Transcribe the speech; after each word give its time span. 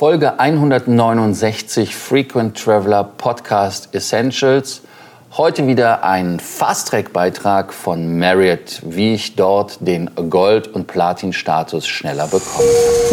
Folge 0.00 0.40
169 0.40 1.94
Frequent 1.94 2.56
Traveler 2.56 3.04
Podcast 3.04 3.94
Essentials. 3.94 4.80
Heute 5.36 5.66
wieder 5.66 6.02
ein 6.02 6.40
Fast-Track-Beitrag 6.40 7.70
von 7.74 8.18
Marriott, 8.18 8.80
wie 8.82 9.12
ich 9.12 9.36
dort 9.36 9.76
den 9.86 10.10
Gold- 10.30 10.68
und 10.68 10.86
Platin-Status 10.86 11.86
schneller 11.86 12.28
bekomme. 12.28 12.64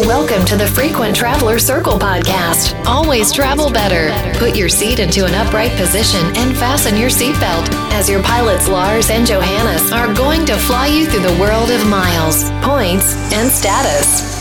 Welcome 0.07 0.45
to 0.45 0.55
the 0.55 0.65
Frequent 0.65 1.17
Traveler 1.17 1.59
Circle 1.59 2.00
podcast. 2.00 2.73
Always 2.86 3.33
travel 3.33 3.69
better. 3.69 4.09
Put 4.39 4.55
your 4.55 4.69
seat 4.69 4.99
into 4.99 5.25
an 5.25 5.33
upright 5.33 5.75
position 5.75 6.21
and 6.38 6.55
fasten 6.55 6.95
your 6.95 7.09
seatbelt 7.09 7.67
as 7.99 8.07
your 8.09 8.23
pilots 8.23 8.69
Lars 8.69 9.09
and 9.09 9.27
Johannes 9.27 9.91
are 9.91 10.13
going 10.13 10.45
to 10.45 10.55
fly 10.55 10.88
you 10.88 11.05
through 11.05 11.27
the 11.27 11.38
world 11.38 11.69
of 11.69 11.85
miles, 11.85 12.49
points 12.61 13.13
and 13.33 13.51
status. 13.51 14.36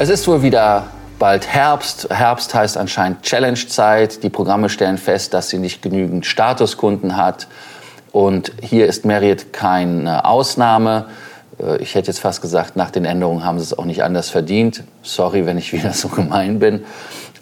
Es 0.00 0.08
ist 0.08 0.26
wohl 0.26 0.42
wieder 0.42 0.86
bald 1.18 1.46
Herbst. 1.46 2.08
Herbst 2.08 2.54
heißt 2.54 2.78
anscheinend 2.78 3.20
Challenge-Zeit. 3.20 4.22
Die 4.22 4.30
Programme 4.30 4.70
stellen 4.70 4.96
fest, 4.96 5.34
dass 5.34 5.50
sie 5.50 5.58
nicht 5.58 5.82
genügend 5.82 6.24
Statuskunden 6.24 7.18
hat. 7.18 7.48
Und 8.10 8.50
hier 8.62 8.86
ist 8.86 9.04
Marriott 9.04 9.52
keine 9.52 10.24
Ausnahme. 10.24 11.10
Äh, 11.62 11.82
ich 11.82 11.94
hätte 11.94 12.06
jetzt 12.06 12.20
fast 12.20 12.40
gesagt, 12.40 12.76
nach 12.76 12.90
den 12.90 13.04
Änderungen 13.04 13.44
haben 13.44 13.58
sie 13.58 13.64
es 13.64 13.78
auch 13.78 13.84
nicht 13.84 14.02
anders 14.02 14.30
verdient. 14.30 14.84
Sorry, 15.02 15.44
wenn 15.44 15.58
ich 15.58 15.70
wieder 15.74 15.92
so 15.92 16.08
gemein 16.08 16.60
bin. 16.60 16.86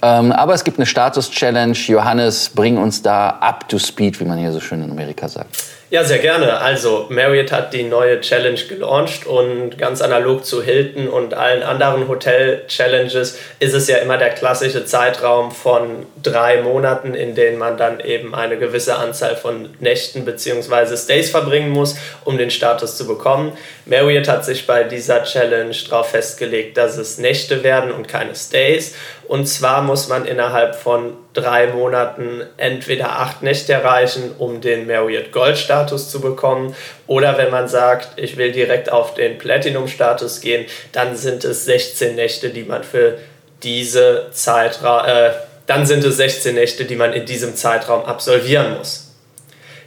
Ähm, 0.02 0.32
aber 0.32 0.52
es 0.54 0.64
gibt 0.64 0.80
eine 0.80 0.86
Status-Challenge. 0.86 1.78
Johannes, 1.86 2.48
bring 2.48 2.76
uns 2.76 3.02
da 3.02 3.28
up 3.38 3.68
to 3.68 3.78
speed, 3.78 4.18
wie 4.18 4.24
man 4.24 4.36
hier 4.36 4.50
so 4.50 4.58
schön 4.58 4.82
in 4.82 4.90
Amerika 4.90 5.28
sagt. 5.28 5.77
Ja, 5.90 6.04
sehr 6.04 6.18
gerne. 6.18 6.58
Also, 6.60 7.06
Marriott 7.08 7.50
hat 7.50 7.72
die 7.72 7.82
neue 7.82 8.20
Challenge 8.20 8.60
gelauncht 8.68 9.26
und 9.26 9.78
ganz 9.78 10.02
analog 10.02 10.44
zu 10.44 10.62
Hilton 10.62 11.08
und 11.08 11.32
allen 11.32 11.62
anderen 11.62 12.08
Hotel-Challenges 12.08 13.38
ist 13.58 13.72
es 13.72 13.88
ja 13.88 13.96
immer 13.96 14.18
der 14.18 14.28
klassische 14.28 14.84
Zeitraum 14.84 15.50
von 15.50 16.04
drei 16.22 16.60
Monaten, 16.60 17.14
in 17.14 17.34
denen 17.34 17.56
man 17.56 17.78
dann 17.78 18.00
eben 18.00 18.34
eine 18.34 18.58
gewisse 18.58 18.96
Anzahl 18.96 19.34
von 19.34 19.70
Nächten 19.80 20.26
bzw. 20.26 20.94
Stays 20.94 21.30
verbringen 21.30 21.70
muss, 21.70 21.96
um 22.26 22.36
den 22.36 22.50
Status 22.50 22.98
zu 22.98 23.06
bekommen. 23.06 23.56
Marriott 23.86 24.28
hat 24.28 24.44
sich 24.44 24.66
bei 24.66 24.84
dieser 24.84 25.24
Challenge 25.24 25.74
darauf 25.88 26.10
festgelegt, 26.10 26.76
dass 26.76 26.98
es 26.98 27.16
Nächte 27.16 27.62
werden 27.62 27.92
und 27.92 28.08
keine 28.08 28.34
Stays. 28.34 28.94
Und 29.26 29.46
zwar 29.46 29.80
muss 29.80 30.08
man 30.08 30.26
innerhalb 30.26 30.74
von 30.74 31.14
drei 31.40 31.68
Monaten 31.68 32.42
entweder 32.56 33.10
acht 33.20 33.42
Nächte 33.42 33.72
erreichen, 33.72 34.34
um 34.38 34.60
den 34.60 34.86
Marriott 34.86 35.32
Gold-Status 35.32 36.10
zu 36.10 36.20
bekommen. 36.20 36.74
Oder 37.06 37.38
wenn 37.38 37.50
man 37.50 37.68
sagt, 37.68 38.10
ich 38.16 38.36
will 38.36 38.52
direkt 38.52 38.90
auf 38.90 39.14
den 39.14 39.38
Platinum-Status 39.38 40.40
gehen, 40.40 40.66
dann 40.92 41.16
sind 41.16 41.44
es 41.44 41.64
16 41.64 42.14
Nächte, 42.14 42.50
die 42.50 42.64
man 42.64 42.84
für 42.84 43.18
diese 43.62 44.26
Zeitraum, 44.32 45.06
äh, 45.06 45.30
dann 45.66 45.86
sind 45.86 46.04
es 46.04 46.16
16 46.16 46.54
Nächte, 46.54 46.84
die 46.84 46.96
man 46.96 47.12
in 47.12 47.26
diesem 47.26 47.54
Zeitraum 47.56 48.04
absolvieren 48.04 48.76
muss. 48.78 49.08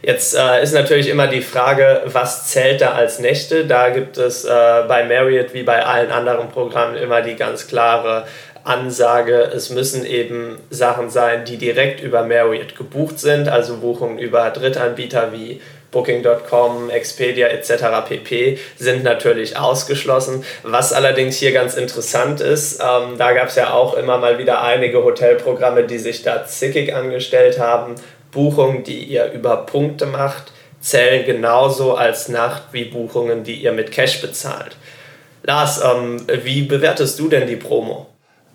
Jetzt 0.02 0.34
äh, 0.34 0.60
ist 0.60 0.74
natürlich 0.74 1.08
immer 1.08 1.28
die 1.28 1.42
Frage, 1.42 2.02
was 2.06 2.48
zählt 2.48 2.80
da 2.80 2.92
als 2.92 3.20
Nächte? 3.20 3.66
Da 3.66 3.90
gibt 3.90 4.18
es 4.18 4.44
äh, 4.44 4.48
bei 4.88 5.04
Marriott 5.04 5.54
wie 5.54 5.62
bei 5.62 5.84
allen 5.84 6.10
anderen 6.10 6.48
Programmen 6.48 6.96
immer 6.96 7.22
die 7.22 7.36
ganz 7.36 7.68
klare 7.68 8.26
Ansage, 8.64 9.50
es 9.54 9.70
müssen 9.70 10.06
eben 10.06 10.58
Sachen 10.70 11.10
sein, 11.10 11.44
die 11.44 11.56
direkt 11.56 12.00
über 12.00 12.22
Marriott 12.22 12.76
gebucht 12.76 13.18
sind, 13.18 13.48
also 13.48 13.78
Buchungen 13.78 14.18
über 14.18 14.50
Drittanbieter 14.50 15.32
wie 15.32 15.60
Booking.com, 15.90 16.90
Expedia 16.90 17.48
etc. 17.48 18.08
pp. 18.08 18.58
sind 18.76 19.04
natürlich 19.04 19.58
ausgeschlossen. 19.58 20.42
Was 20.62 20.92
allerdings 20.92 21.36
hier 21.36 21.52
ganz 21.52 21.74
interessant 21.74 22.40
ist, 22.40 22.80
ähm, 22.80 23.18
da 23.18 23.32
gab 23.32 23.48
es 23.48 23.56
ja 23.56 23.72
auch 23.72 23.94
immer 23.94 24.16
mal 24.18 24.38
wieder 24.38 24.62
einige 24.62 25.04
Hotelprogramme, 25.04 25.84
die 25.84 25.98
sich 25.98 26.22
da 26.22 26.46
zickig 26.46 26.94
angestellt 26.94 27.58
haben. 27.58 27.94
Buchungen, 28.30 28.82
die 28.84 29.04
ihr 29.04 29.30
über 29.32 29.66
Punkte 29.66 30.06
macht, 30.06 30.52
zählen 30.80 31.26
genauso 31.26 31.94
als 31.94 32.28
Nacht 32.28 32.62
wie 32.72 32.86
Buchungen, 32.86 33.44
die 33.44 33.56
ihr 33.56 33.72
mit 33.72 33.92
Cash 33.92 34.22
bezahlt. 34.22 34.76
Lars, 35.42 35.82
ähm, 35.84 36.24
wie 36.42 36.62
bewertest 36.62 37.18
du 37.18 37.28
denn 37.28 37.46
die 37.46 37.56
Promo? 37.56 38.11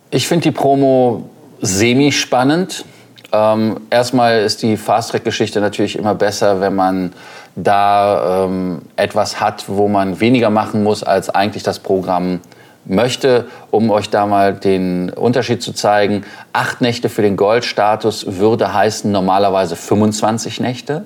Ich 0.09 0.27
finde 0.27 0.43
die 0.43 0.51
Promo 0.51 1.29
semi-spannend. 1.61 2.85
Ähm, 3.33 3.81
erstmal 3.89 4.39
ist 4.39 4.63
die 4.63 4.77
Fast-Track-Geschichte 4.77 5.59
natürlich 5.59 5.97
immer 5.97 6.15
besser, 6.15 6.61
wenn 6.61 6.75
man 6.75 7.13
da 7.57 8.45
ähm, 8.45 8.83
etwas 8.95 9.41
hat, 9.41 9.65
wo 9.67 9.89
man 9.89 10.21
weniger 10.21 10.49
machen 10.49 10.83
muss, 10.83 11.03
als 11.03 11.29
eigentlich 11.29 11.63
das 11.63 11.79
Programm 11.79 12.39
möchte, 12.85 13.47
um 13.69 13.89
euch 13.89 14.09
da 14.09 14.25
mal 14.27 14.53
den 14.53 15.09
Unterschied 15.09 15.61
zu 15.61 15.73
zeigen. 15.73 16.23
Acht 16.53 16.79
Nächte 16.79 17.09
für 17.09 17.21
den 17.21 17.35
Gold-Status 17.35 18.37
würde 18.37 18.73
heißen 18.73 19.11
normalerweise 19.11 19.75
25 19.75 20.61
Nächte 20.61 21.05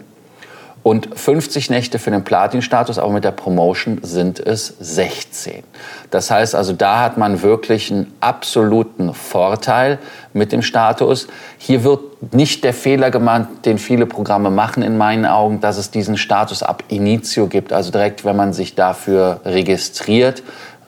und 0.83 1.09
50 1.13 1.69
Nächte 1.69 1.99
für 1.99 2.09
den 2.09 2.23
Platin-Status, 2.23 2.97
aber 2.97 3.11
mit 3.11 3.23
der 3.23 3.31
Promotion 3.31 3.99
sind 4.01 4.39
es 4.39 4.73
16. 4.79 5.63
Das 6.09 6.31
heißt 6.31 6.55
also, 6.55 6.73
da 6.73 7.01
hat 7.01 7.17
man 7.17 7.43
wirklich 7.43 7.91
einen 7.91 8.11
absoluten 8.19 9.13
Vorteil 9.13 9.99
mit 10.33 10.51
dem 10.51 10.63
Status. 10.63 11.27
Hier 11.59 11.83
wird 11.83 12.33
nicht 12.33 12.63
der 12.63 12.73
Fehler 12.73 13.11
gemacht, 13.11 13.47
den 13.65 13.77
viele 13.77 14.07
Programme 14.07 14.49
machen 14.49 14.81
in 14.81 14.97
meinen 14.97 15.25
Augen, 15.25 15.61
dass 15.61 15.77
es 15.77 15.91
diesen 15.91 16.17
Status 16.17 16.63
ab 16.63 16.83
Initio 16.87 17.47
gibt, 17.47 17.73
also 17.73 17.91
direkt, 17.91 18.25
wenn 18.25 18.35
man 18.35 18.53
sich 18.53 18.73
dafür 18.73 19.41
registriert. 19.45 20.41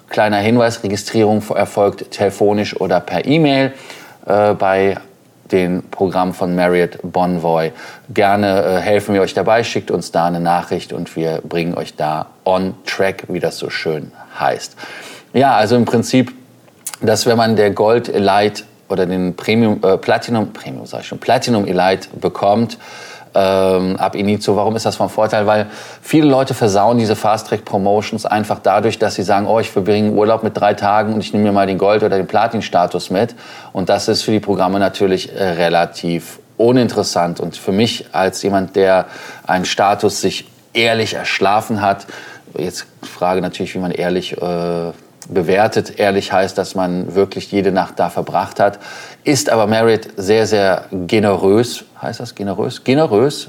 Kleiner 0.10 0.38
Hinweis, 0.38 0.84
Registrierung 0.84 1.44
erfolgt 1.56 2.12
telefonisch 2.12 2.80
oder 2.80 3.00
per 3.00 3.26
E-Mail. 3.26 3.74
Äh, 4.26 4.54
bei 4.54 4.98
den 5.52 5.84
Programm 5.90 6.34
von 6.34 6.56
Marriott 6.56 7.00
Bonvoy. 7.04 7.72
Gerne 8.14 8.64
äh, 8.64 8.80
helfen 8.80 9.14
wir 9.14 9.22
euch 9.22 9.34
dabei, 9.34 9.64
schickt 9.64 9.92
uns 9.92 10.12
da 10.12 10.26
eine 10.26 10.40
Nachricht 10.40 10.94
und 10.94 11.16
wir 11.16 11.42
bringen 11.44 11.76
euch 11.76 11.96
da 11.96 12.28
on 12.46 12.76
track, 12.86 13.24
wie 13.28 13.40
das 13.40 13.58
so 13.58 13.70
schön 13.70 14.12
heißt. 14.40 14.76
Ja, 15.34 15.56
also 15.56 15.76
im 15.76 15.86
Prinzip, 15.86 16.34
dass 17.02 17.26
wenn 17.26 17.38
man 17.38 17.56
der 17.56 17.72
Gold 17.72 18.10
Elite 18.10 18.64
oder 18.90 19.06
den 19.06 19.36
Premium 19.36 19.80
äh, 19.84 19.98
Platinum 19.98 20.54
Premium 20.54 20.86
sag 20.86 21.02
ich 21.02 21.08
schon 21.08 21.20
Platinum 21.20 21.66
Elite 21.66 22.08
bekommt, 22.20 22.78
ähm, 23.36 23.96
ab 23.98 24.16
Inizio. 24.16 24.56
Warum 24.56 24.76
ist 24.76 24.86
das 24.86 24.96
von 24.96 25.10
Vorteil? 25.10 25.46
Weil 25.46 25.68
viele 26.02 26.28
Leute 26.28 26.54
versauen 26.54 26.98
diese 26.98 27.16
Fast-Track-Promotions 27.16 28.26
einfach 28.26 28.60
dadurch, 28.62 29.00
dass 29.00 29.16
sie 29.16 29.24
sagen, 29.24 29.48
oh, 29.48 29.60
ich 29.60 29.70
verbringe 29.70 30.12
Urlaub 30.12 30.44
mit 30.44 30.58
drei 30.58 30.74
Tagen 30.74 31.14
und 31.14 31.22
ich 31.22 31.34
nehme 31.34 31.46
mir 31.46 31.52
mal 31.52 31.68
den 31.68 31.78
Gold- 31.78 32.04
oder 32.04 32.18
den 32.18 32.28
Platin-Status 32.28 33.10
mit. 33.10 33.36
Und 33.72 33.90
das 33.90 34.08
ist 34.08 34.24
für 34.24 34.32
die 34.32 34.40
Programme 34.40 34.80
natürlich 34.80 35.36
äh, 35.36 35.44
relativ 35.44 36.40
uninteressant. 36.58 37.40
Und 37.40 37.58
für 37.58 37.72
mich 37.72 38.06
als 38.12 38.42
jemand, 38.44 38.76
der 38.76 39.06
einen 39.46 39.66
Status 39.66 40.22
sich 40.22 40.48
ehrlich 40.74 41.14
erschlafen 41.14 41.82
hat, 41.82 42.08
jetzt 42.58 42.86
Frage 43.02 43.42
natürlich, 43.42 43.74
wie 43.76 43.80
man 43.80 43.92
ehrlich 43.92 44.40
äh, 44.42 44.92
bewertet. 45.30 46.00
Ehrlich 46.00 46.32
heißt, 46.32 46.58
dass 46.58 46.76
man 46.76 47.16
wirklich 47.16 47.52
jede 47.52 47.72
Nacht 47.72 48.00
da 48.00 48.10
verbracht 48.10 48.60
hat. 48.60 48.80
Ist 49.24 49.50
aber 49.50 49.68
Merit 49.68 50.10
sehr, 50.18 50.46
sehr 50.46 50.86
generös. 50.92 51.86
Heißt 52.04 52.20
das 52.20 52.36
generös? 52.36 52.84
Generös, 52.84 53.48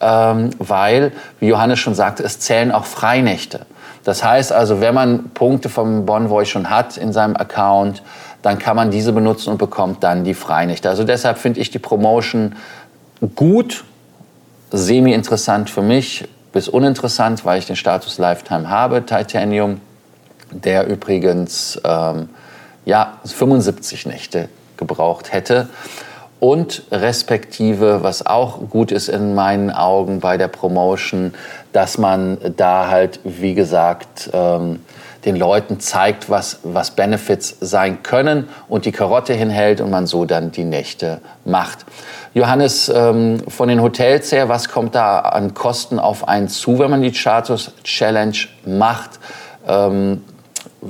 ähm, 0.00 0.50
weil, 0.58 1.12
wie 1.40 1.48
Johannes 1.48 1.78
schon 1.78 1.94
sagte, 1.94 2.22
es 2.22 2.40
zählen 2.40 2.72
auch 2.72 2.84
Freinächte. 2.84 3.60
Das 4.04 4.22
heißt 4.22 4.52
also, 4.52 4.80
wenn 4.80 4.94
man 4.94 5.30
Punkte 5.30 5.68
vom 5.68 6.04
Bonvoy 6.06 6.44
schon 6.46 6.68
hat 6.70 6.96
in 6.96 7.12
seinem 7.12 7.36
Account, 7.36 8.02
dann 8.42 8.58
kann 8.58 8.76
man 8.76 8.90
diese 8.90 9.12
benutzen 9.12 9.50
und 9.50 9.58
bekommt 9.58 10.04
dann 10.04 10.24
die 10.24 10.34
Freinächte. 10.34 10.88
Also 10.88 11.04
deshalb 11.04 11.38
finde 11.38 11.60
ich 11.60 11.70
die 11.70 11.78
Promotion 11.78 12.54
gut, 13.34 13.84
semi-interessant 14.70 15.70
für 15.70 15.82
mich, 15.82 16.28
bis 16.52 16.68
uninteressant, 16.68 17.44
weil 17.44 17.58
ich 17.58 17.66
den 17.66 17.76
Status 17.76 18.18
Lifetime 18.18 18.68
habe, 18.68 19.04
Titanium 19.04 19.80
der 20.50 20.86
übrigens 20.86 21.80
ähm, 21.84 22.28
ja, 22.84 23.18
75 23.24 24.06
Nächte 24.06 24.48
gebraucht 24.76 25.32
hätte. 25.32 25.68
Und 26.46 26.84
respektive, 26.92 28.04
was 28.04 28.24
auch 28.24 28.60
gut 28.70 28.92
ist 28.92 29.08
in 29.08 29.34
meinen 29.34 29.72
Augen 29.72 30.20
bei 30.20 30.36
der 30.36 30.46
Promotion, 30.46 31.34
dass 31.72 31.98
man 31.98 32.38
da 32.56 32.88
halt, 32.88 33.18
wie 33.24 33.54
gesagt, 33.54 34.30
ähm, 34.32 34.78
den 35.24 35.34
Leuten 35.34 35.80
zeigt, 35.80 36.30
was, 36.30 36.60
was 36.62 36.92
Benefits 36.92 37.56
sein 37.60 38.04
können 38.04 38.48
und 38.68 38.84
die 38.84 38.92
Karotte 38.92 39.34
hinhält 39.34 39.80
und 39.80 39.90
man 39.90 40.06
so 40.06 40.24
dann 40.24 40.52
die 40.52 40.62
Nächte 40.62 41.20
macht. 41.44 41.84
Johannes, 42.32 42.92
ähm, 42.94 43.40
von 43.48 43.68
den 43.68 43.82
Hotels 43.82 44.30
her, 44.30 44.48
was 44.48 44.68
kommt 44.68 44.94
da 44.94 45.18
an 45.18 45.52
Kosten 45.52 45.98
auf 45.98 46.28
einen 46.28 46.46
zu, 46.46 46.78
wenn 46.78 46.90
man 46.90 47.02
die 47.02 47.10
Charters 47.10 47.72
Challenge 47.82 48.38
macht? 48.64 49.18
Ähm, 49.66 50.22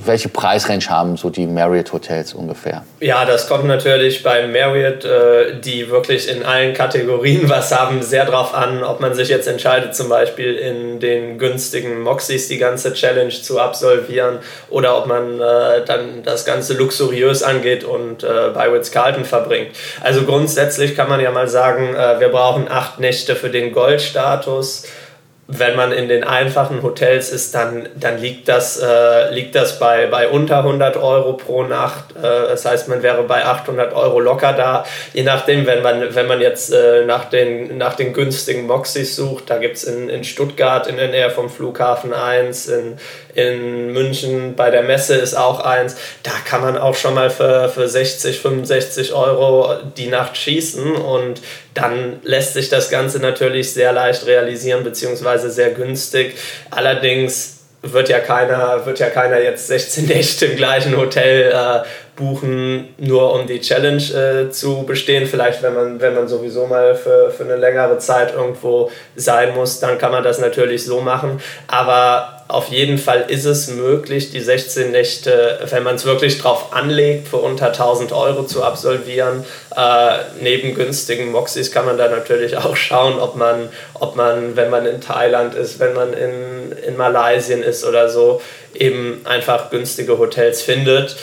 welche 0.05 0.29
Preisrange 0.29 0.85
haben 0.89 1.17
so 1.17 1.29
die 1.29 1.47
Marriott 1.47 1.91
Hotels 1.93 2.33
ungefähr? 2.33 2.83
Ja, 2.99 3.25
das 3.25 3.47
kommt 3.47 3.65
natürlich 3.65 4.23
bei 4.23 4.47
Marriott, 4.47 5.05
äh, 5.05 5.59
die 5.59 5.89
wirklich 5.89 6.29
in 6.29 6.43
allen 6.43 6.73
Kategorien 6.73 7.49
was 7.49 7.77
haben, 7.77 8.01
sehr 8.01 8.25
drauf 8.25 8.53
an, 8.53 8.83
ob 8.83 8.99
man 8.99 9.13
sich 9.13 9.29
jetzt 9.29 9.47
entscheidet, 9.47 9.95
zum 9.95 10.09
Beispiel 10.09 10.55
in 10.55 10.99
den 10.99 11.37
günstigen 11.37 12.01
Moxies 12.01 12.47
die 12.47 12.57
ganze 12.57 12.93
Challenge 12.93 13.29
zu 13.29 13.59
absolvieren 13.59 14.39
oder 14.69 14.97
ob 14.97 15.07
man 15.07 15.39
äh, 15.39 15.85
dann 15.85 16.23
das 16.23 16.45
Ganze 16.45 16.73
luxuriös 16.73 17.43
angeht 17.43 17.83
und 17.83 18.23
äh, 18.23 18.49
bei 18.53 18.69
Ritz-Carlton 18.69 19.25
verbringt. 19.25 19.71
Also 20.01 20.23
grundsätzlich 20.23 20.95
kann 20.95 21.09
man 21.09 21.19
ja 21.19 21.31
mal 21.31 21.47
sagen, 21.47 21.95
äh, 21.95 22.19
wir 22.19 22.29
brauchen 22.29 22.67
acht 22.69 22.99
Nächte 22.99 23.35
für 23.35 23.49
den 23.49 23.71
Goldstatus 23.71 24.83
wenn 25.49 25.77
man 25.77 25.93
in 25.93 26.09
den 26.09 26.25
einfachen 26.25 26.83
Hotels 26.83 27.29
ist, 27.29 27.55
dann, 27.55 27.87
dann 27.95 28.19
liegt 28.19 28.49
das, 28.49 28.81
äh, 28.81 29.33
liegt 29.33 29.55
das 29.55 29.79
bei, 29.79 30.05
bei 30.07 30.27
unter 30.27 30.57
100 30.57 30.97
Euro 30.97 31.33
pro 31.33 31.63
Nacht. 31.63 32.17
Äh, 32.17 32.21
das 32.21 32.65
heißt, 32.65 32.89
man 32.89 33.01
wäre 33.01 33.23
bei 33.23 33.45
800 33.45 33.93
Euro 33.93 34.19
locker 34.19 34.51
da. 34.51 34.85
Je 35.13 35.23
nachdem, 35.23 35.65
wenn 35.65 35.81
man, 35.81 36.13
wenn 36.13 36.27
man 36.27 36.41
jetzt 36.41 36.73
äh, 36.73 37.05
nach, 37.05 37.25
den, 37.25 37.77
nach 37.77 37.95
den 37.95 38.11
günstigen 38.11 38.67
Moxis 38.67 39.15
sucht, 39.15 39.49
da 39.49 39.57
gibt 39.57 39.77
es 39.77 39.85
in, 39.85 40.09
in 40.09 40.25
Stuttgart 40.25 40.85
in 40.85 40.97
der 40.97 41.07
Nähe 41.07 41.29
vom 41.29 41.49
Flughafen 41.49 42.13
eins, 42.13 42.67
in, 42.67 42.97
in 43.33 43.93
München 43.93 44.55
bei 44.55 44.69
der 44.69 44.83
Messe 44.83 45.15
ist 45.15 45.35
auch 45.35 45.61
eins. 45.61 45.95
Da 46.23 46.31
kann 46.43 46.59
man 46.59 46.77
auch 46.77 46.95
schon 46.95 47.13
mal 47.13 47.29
für, 47.29 47.69
für 47.69 47.87
60, 47.87 48.41
65 48.41 49.13
Euro 49.13 49.75
die 49.95 50.07
Nacht 50.07 50.35
schießen 50.35 50.93
und 50.93 51.41
dann 51.77 52.19
lässt 52.23 52.53
sich 52.53 52.69
das 52.69 52.89
Ganze 52.89 53.19
natürlich 53.19 53.71
sehr 53.71 53.93
leicht 53.93 54.25
realisieren, 54.25 54.83
beziehungsweise 54.83 55.49
sehr 55.51 55.71
günstig. 55.71 56.35
Allerdings 56.71 57.57
wird 57.83 58.09
ja 58.09 58.19
keiner, 58.19 58.85
wird 58.85 58.99
ja 58.99 59.09
keiner 59.09 59.39
jetzt 59.39 59.67
16 59.67 60.07
Nächte 60.07 60.47
im 60.47 60.57
gleichen 60.57 60.97
Hotel 60.97 61.51
äh, 61.51 61.85
buchen, 62.15 62.89
nur 62.97 63.33
um 63.33 63.45
die 63.45 63.61
Challenge 63.61 64.01
äh, 64.01 64.49
zu 64.49 64.83
bestehen. 64.83 65.27
Vielleicht, 65.27 65.61
wenn 65.61 65.75
man, 65.75 66.01
wenn 66.01 66.15
man 66.15 66.27
sowieso 66.27 66.65
mal 66.65 66.95
für, 66.95 67.29
für 67.29 67.43
eine 67.43 67.55
längere 67.55 67.99
Zeit 67.99 68.33
irgendwo 68.33 68.89
sein 69.15 69.53
muss, 69.53 69.79
dann 69.79 69.99
kann 69.99 70.11
man 70.11 70.23
das 70.23 70.39
natürlich 70.39 70.83
so 70.83 71.01
machen. 71.01 71.39
Aber 71.67 72.36
auf 72.49 72.69
jeden 72.69 72.97
Fall 72.97 73.25
ist 73.27 73.43
es 73.43 73.67
möglich, 73.67 74.31
die 74.31 74.39
16 74.39 74.91
Nächte, 74.91 75.59
wenn 75.69 75.83
man 75.83 75.95
es 75.95 76.05
wirklich 76.05 76.37
drauf 76.37 76.71
anlegt, 76.71 77.27
für 77.27 77.37
unter 77.37 77.67
1000 77.67 78.13
Euro 78.13 78.43
zu 78.43 78.63
absolvieren. 78.63 79.43
Äh, 79.75 80.19
neben 80.39 80.73
günstigen 80.73 81.31
Moxis 81.31 81.71
kann 81.73 81.85
man 81.85 81.97
da 81.97 82.07
natürlich 82.07 82.55
auch 82.55 82.77
schauen, 82.77 83.19
ob 83.19 83.35
man, 83.35 83.67
ob 83.95 84.15
man, 84.15 84.55
wenn 84.55 84.69
man 84.69 84.85
in 84.85 85.01
Thailand 85.01 85.55
ist, 85.55 85.79
wenn 85.79 85.93
man 85.93 86.13
in, 86.13 86.71
in 86.87 86.95
Malaysien 86.95 87.63
ist 87.63 87.83
oder 87.83 88.07
so, 88.07 88.41
eben 88.73 89.21
einfach 89.25 89.69
günstige 89.69 90.17
Hotels 90.17 90.61
findet. 90.61 91.17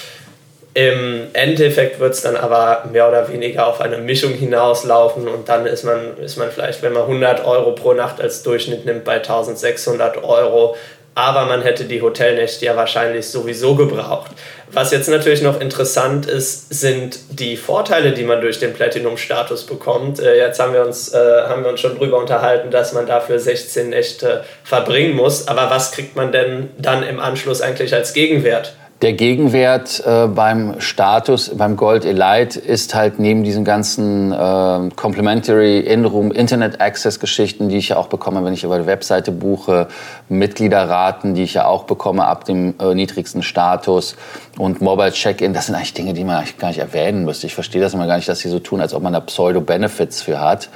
Im 0.75 1.29
Endeffekt 1.35 2.01
wird 2.01 2.15
es 2.15 2.21
dann 2.21 2.37
aber 2.37 2.85
mehr 2.91 3.09
oder 3.09 3.29
weniger 3.33 3.69
auf 3.69 3.81
eine 3.81 3.97
Mischung 3.97 4.33
hinauslaufen 4.33 5.29
und 5.29 5.49
dann 5.49 5.67
ist 5.67 5.85
man, 5.85 6.19
ist 6.19 6.37
man 6.37 6.51
vielleicht, 6.51 6.83
wenn 6.83 6.93
man 6.93 7.03
100 7.03 7.47
Euro 7.47 7.73
pro 7.73 7.95
Nacht 7.95 8.21
als 8.21 8.43
Durchschnitt 8.43 8.85
nimmt, 8.85 9.05
bei 9.05 9.15
1600 9.15 10.25
Euro 10.25 10.75
aber 11.15 11.47
man 11.47 11.63
hätte 11.63 11.85
die 11.85 12.03
Hotelnächte 12.03 12.65
ja 12.65 12.77
wahrscheinlich 12.77 13.29
sowieso 13.29 13.75
gebraucht. 13.77 14.33
Was 14.73 14.91
jetzt 14.91 15.09
natürlich 15.09 15.43
noch 15.43 15.61
interessant 15.61 16.27
ist, 16.27 16.75
sind 16.75 17.19
die 17.31 17.57
Vorteile, 17.57 18.11
die 18.11 18.25
man 18.25 18.41
durch 18.41 18.59
den 18.59 18.73
Platinum-Status 18.73 19.67
bekommt. 19.67 20.19
Äh, 20.19 20.37
jetzt 20.37 20.59
haben 20.59 20.73
wir, 20.73 20.85
uns, 20.85 21.15
äh, 21.15 21.19
haben 21.49 21.63
wir 21.63 21.71
uns 21.71 21.81
schon 21.81 21.95
darüber 21.95 22.19
unterhalten, 22.19 22.73
dass 22.73 22.93
man 22.93 23.07
dafür 23.07 23.39
16 23.39 23.91
Nächte 23.91 24.45
verbringen 24.65 25.15
muss. 25.15 25.47
Aber 25.47 25.71
was 25.71 25.93
kriegt 25.93 26.17
man 26.17 26.33
denn 26.33 26.71
dann 26.79 27.05
im 27.05 27.21
Anschluss 27.21 27.61
eigentlich 27.61 27.95
als 27.95 28.15
Gegenwert? 28.15 28.75
Der 29.05 29.13
Gegenwert 29.13 30.03
äh, 30.07 30.29
beim 30.29 30.81
Status, 30.81 31.51
beim 31.55 31.77
Gold 31.77 32.07
Elite 32.07 32.59
ist 32.59 32.95
halt 32.95 33.19
neben 33.19 33.45
diesen 33.45 33.63
ganzen 33.63 34.33
äh, 34.33 34.89
Complementary 34.97 35.81
In-Room 35.81 36.33
Internet 36.33 36.81
Access 36.81 37.21
Geschichten, 37.21 37.69
die 37.69 37.77
ich 37.77 37.91
ja 37.91 37.99
auch 37.99 38.07
bekomme, 38.07 38.43
wenn 38.47 38.55
ich 38.55 38.65
über 38.65 38.79
die 38.79 38.87
Webseite 38.87 39.31
buche, 39.31 39.89
Mitgliederraten, 40.31 41.35
die 41.35 41.43
ich 41.43 41.53
ja 41.53 41.67
auch 41.67 41.85
bekomme 41.85 42.25
ab 42.25 42.47
dem 42.47 42.77
äh, 42.81 42.95
niedrigsten 42.95 43.43
Status 43.43 44.17
und 44.57 44.81
Mobile 44.81 45.13
Check-in, 45.13 45.53
das 45.53 45.67
sind 45.67 45.75
eigentlich 45.75 45.93
Dinge, 45.93 46.15
die 46.15 46.25
man 46.25 46.37
eigentlich 46.37 46.57
gar 46.57 46.69
nicht 46.69 46.81
erwähnen 46.81 47.27
müsste. 47.27 47.47
Ich 47.47 47.55
verstehe 47.55 47.83
das 47.83 47.93
immer 47.93 48.07
gar 48.07 48.17
nicht, 48.17 48.31
dass 48.31 48.39
sie 48.39 48.49
so 48.49 48.59
tun, 48.59 48.81
als 48.81 48.95
ob 48.95 49.03
man 49.03 49.13
da 49.13 49.21
Pseudo-Benefits 49.21 50.23
für 50.23 50.41
hat. 50.41 50.71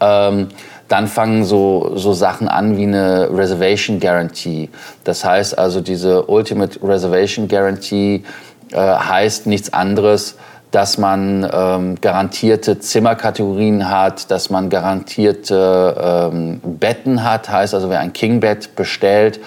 Ähm, 0.00 0.48
dann 0.90 1.06
fangen 1.06 1.44
so, 1.44 1.92
so 1.94 2.12
Sachen 2.12 2.48
an 2.48 2.76
wie 2.76 2.82
eine 2.82 3.28
Reservation 3.32 4.00
Guarantee. 4.00 4.68
Das 5.04 5.24
heißt 5.24 5.56
also, 5.56 5.80
diese 5.80 6.24
Ultimate 6.24 6.80
Reservation 6.82 7.46
Guarantee 7.46 8.24
äh, 8.72 8.76
heißt 8.76 9.46
nichts 9.46 9.72
anderes, 9.72 10.34
dass 10.72 10.98
man 10.98 11.48
ähm, 11.52 12.00
garantierte 12.00 12.80
Zimmerkategorien 12.80 13.88
hat, 13.88 14.32
dass 14.32 14.50
man 14.50 14.68
garantierte 14.68 16.30
ähm, 16.32 16.60
Betten 16.64 17.22
hat. 17.22 17.48
Heißt 17.48 17.72
also, 17.72 17.88
wer 17.88 18.00
ein 18.00 18.12
King-Bett 18.12 18.74
bestellt 18.74 19.38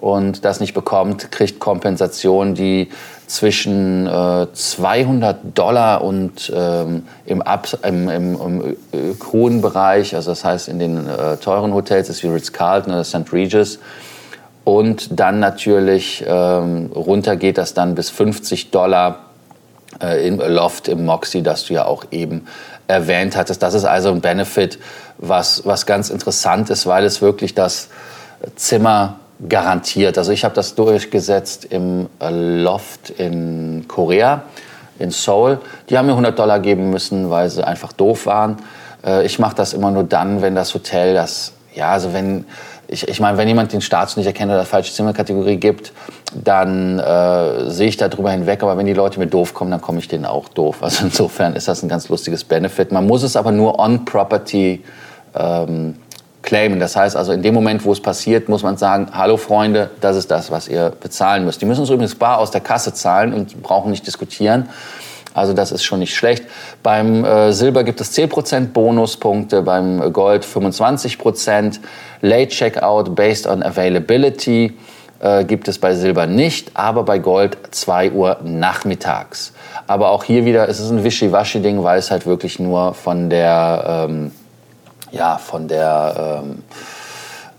und 0.00 0.44
das 0.44 0.60
nicht 0.60 0.74
bekommt, 0.74 1.32
kriegt 1.32 1.60
Kompensation, 1.60 2.54
die 2.54 2.90
zwischen 3.30 4.08
äh, 4.08 4.46
200 4.52 5.56
Dollar 5.56 6.02
und 6.02 6.52
ähm, 6.52 7.04
im, 7.26 7.42
Ab 7.42 7.68
im, 7.84 8.08
im, 8.08 8.34
im 8.34 8.60
äh, 8.92 9.14
hohen 9.32 9.60
Bereich, 9.60 10.16
also 10.16 10.32
das 10.32 10.44
heißt 10.44 10.66
in 10.66 10.80
den 10.80 11.06
äh, 11.06 11.36
teuren 11.36 11.72
Hotels, 11.72 12.08
ist 12.08 12.24
wie 12.24 12.26
Ritz-Carlton 12.26 12.92
oder 12.92 13.04
St. 13.04 13.32
Regis, 13.32 13.78
und 14.64 15.20
dann 15.20 15.38
natürlich 15.38 16.24
ähm, 16.26 16.90
runter 16.92 17.36
geht 17.36 17.56
das 17.56 17.72
dann 17.72 17.94
bis 17.94 18.10
50 18.10 18.72
Dollar 18.72 19.20
äh, 20.02 20.26
im 20.26 20.40
Loft 20.40 20.88
im 20.88 21.04
Moxie, 21.04 21.42
das 21.42 21.64
du 21.66 21.74
ja 21.74 21.84
auch 21.84 22.06
eben 22.10 22.46
erwähnt 22.88 23.36
hattest. 23.36 23.62
Das 23.62 23.74
ist 23.74 23.84
also 23.84 24.10
ein 24.10 24.20
Benefit, 24.20 24.80
was, 25.18 25.64
was 25.64 25.86
ganz 25.86 26.10
interessant 26.10 26.68
ist, 26.68 26.84
weil 26.84 27.04
es 27.04 27.22
wirklich 27.22 27.54
das 27.54 27.90
Zimmer 28.56 29.20
garantiert. 29.48 30.18
Also 30.18 30.32
ich 30.32 30.44
habe 30.44 30.54
das 30.54 30.74
durchgesetzt 30.74 31.66
im 31.66 32.08
Loft 32.20 33.10
in 33.10 33.86
Korea, 33.88 34.42
in 34.98 35.10
Seoul. 35.10 35.58
Die 35.88 35.96
haben 35.96 36.06
mir 36.06 36.12
100 36.12 36.38
Dollar 36.38 36.60
geben 36.60 36.90
müssen, 36.90 37.30
weil 37.30 37.48
sie 37.48 37.66
einfach 37.66 37.92
doof 37.92 38.26
waren. 38.26 38.58
Äh, 39.04 39.24
ich 39.24 39.38
mache 39.38 39.54
das 39.54 39.72
immer 39.72 39.90
nur 39.90 40.04
dann, 40.04 40.42
wenn 40.42 40.54
das 40.54 40.74
Hotel 40.74 41.14
das, 41.14 41.52
ja, 41.74 41.92
also 41.92 42.12
wenn, 42.12 42.44
ich, 42.88 43.08
ich 43.08 43.20
meine, 43.20 43.38
wenn 43.38 43.48
jemand 43.48 43.72
den 43.72 43.80
Status 43.80 44.16
nicht 44.16 44.26
erkennt 44.26 44.50
oder 44.50 44.64
falsche 44.64 44.92
Zimmerkategorie 44.92 45.56
gibt, 45.56 45.92
dann 46.32 46.98
äh, 46.98 47.70
sehe 47.70 47.88
ich 47.88 47.96
da 47.96 48.08
drüber 48.08 48.32
hinweg. 48.32 48.62
Aber 48.62 48.76
wenn 48.76 48.86
die 48.86 48.92
Leute 48.92 49.18
mir 49.20 49.26
doof 49.26 49.54
kommen, 49.54 49.70
dann 49.70 49.80
komme 49.80 50.00
ich 50.00 50.08
denen 50.08 50.26
auch 50.26 50.48
doof. 50.48 50.82
Also 50.82 51.04
insofern 51.04 51.54
ist 51.54 51.68
das 51.68 51.82
ein 51.82 51.88
ganz 51.88 52.08
lustiges 52.08 52.44
Benefit. 52.44 52.92
Man 52.92 53.06
muss 53.06 53.22
es 53.22 53.36
aber 53.36 53.52
nur 53.52 53.78
on 53.78 54.04
Property 54.04 54.84
ähm, 55.34 55.96
claimen. 56.50 56.80
Das 56.80 56.96
heißt 56.96 57.16
also, 57.16 57.30
in 57.30 57.42
dem 57.42 57.54
Moment, 57.54 57.84
wo 57.84 57.92
es 57.92 58.00
passiert, 58.00 58.48
muss 58.48 58.64
man 58.64 58.76
sagen, 58.76 59.06
hallo 59.12 59.36
Freunde, 59.36 59.90
das 60.00 60.16
ist 60.16 60.32
das, 60.32 60.50
was 60.50 60.66
ihr 60.66 60.92
bezahlen 61.00 61.44
müsst. 61.44 61.62
Die 61.62 61.64
müssen 61.64 61.84
es 61.84 61.90
übrigens 61.90 62.16
bar 62.16 62.38
aus 62.38 62.50
der 62.50 62.60
Kasse 62.60 62.92
zahlen 62.92 63.32
und 63.32 63.62
brauchen 63.62 63.92
nicht 63.92 64.04
diskutieren. 64.04 64.68
Also 65.32 65.52
das 65.52 65.70
ist 65.70 65.84
schon 65.84 66.00
nicht 66.00 66.12
schlecht. 66.12 66.44
Beim 66.82 67.24
äh, 67.24 67.52
Silber 67.52 67.84
gibt 67.84 68.00
es 68.00 68.18
10% 68.18 68.72
Bonuspunkte, 68.72 69.62
beim 69.62 70.12
Gold 70.12 70.44
25%. 70.44 71.78
Late 72.20 72.48
Checkout 72.48 73.14
based 73.14 73.46
on 73.46 73.62
availability 73.62 74.76
äh, 75.20 75.44
gibt 75.44 75.68
es 75.68 75.78
bei 75.78 75.94
Silber 75.94 76.26
nicht, 76.26 76.72
aber 76.74 77.04
bei 77.04 77.20
Gold 77.20 77.58
2 77.70 78.10
Uhr 78.10 78.38
nachmittags. 78.42 79.52
Aber 79.86 80.10
auch 80.10 80.24
hier 80.24 80.44
wieder 80.44 80.66
ist 80.66 80.80
es 80.80 80.90
ein 80.90 81.04
Wischiwaschi-Ding, 81.04 81.84
weil 81.84 82.00
es 82.00 82.10
halt 82.10 82.26
wirklich 82.26 82.58
nur 82.58 82.94
von 82.94 83.30
der... 83.30 84.08
Ähm, 84.10 84.32
ja, 85.12 85.38
von 85.38 85.68
der 85.68 86.42
ähm, 86.44 86.62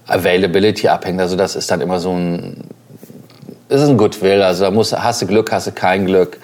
Availability 0.07 0.87
abhängt. 0.87 1.19
Also 1.19 1.35
das 1.35 1.55
ist 1.55 1.69
dann 1.71 1.81
immer 1.81 1.99
so 1.99 2.11
ein, 2.11 2.63
ist 3.69 3.81
ein 3.81 3.97
Goodwill. 3.97 4.41
Also 4.41 4.65
da 4.65 4.71
musst, 4.71 4.97
hast 4.97 5.21
du 5.21 5.27
Glück, 5.27 5.51
hast 5.51 5.67
du 5.67 5.71
kein 5.71 6.05
Glück. 6.05 6.39